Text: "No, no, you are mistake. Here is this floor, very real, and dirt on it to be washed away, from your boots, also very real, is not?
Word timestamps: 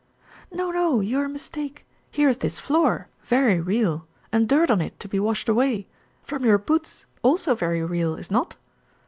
"No, 0.51 0.71
no, 0.71 0.99
you 0.99 1.19
are 1.19 1.29
mistake. 1.29 1.85
Here 2.09 2.27
is 2.27 2.37
this 2.37 2.57
floor, 2.57 3.07
very 3.21 3.59
real, 3.61 4.07
and 4.31 4.49
dirt 4.49 4.71
on 4.71 4.81
it 4.81 4.99
to 5.01 5.07
be 5.07 5.19
washed 5.19 5.47
away, 5.47 5.85
from 6.23 6.43
your 6.43 6.57
boots, 6.57 7.05
also 7.21 7.53
very 7.53 7.83
real, 7.85 8.15
is 8.15 8.31
not? 8.31 8.55